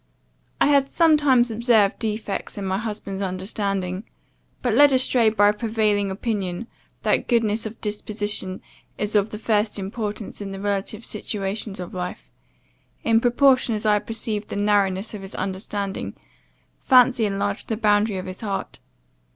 "I 0.59 0.65
had 0.65 0.89
sometimes 0.89 1.51
observed 1.51 1.99
defects 1.99 2.57
in 2.57 2.65
my 2.65 2.79
husband's 2.79 3.21
understanding; 3.21 4.03
but, 4.63 4.73
led 4.73 4.91
astray 4.91 5.29
by 5.29 5.49
a 5.49 5.53
prevailing 5.53 6.09
opinion, 6.09 6.67
that 7.03 7.27
goodness 7.27 7.67
of 7.67 7.79
disposition 7.81 8.63
is 8.97 9.15
of 9.15 9.29
the 9.29 9.37
first 9.37 9.77
importance 9.77 10.41
in 10.41 10.49
the 10.49 10.59
relative 10.59 11.05
situations 11.05 11.79
of 11.79 11.93
life, 11.93 12.31
in 13.03 13.19
proportion 13.19 13.75
as 13.75 13.85
I 13.85 13.99
perceived 13.99 14.47
the 14.49 14.55
narrowness 14.55 15.13
of 15.13 15.21
his 15.21 15.35
understanding, 15.35 16.15
fancy 16.79 17.23
enlarged 17.27 17.67
the 17.67 17.77
boundary 17.77 18.17
of 18.17 18.25
his 18.25 18.41
heart. 18.41 18.79